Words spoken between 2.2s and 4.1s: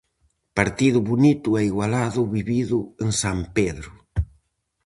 o vivido en San Pedro.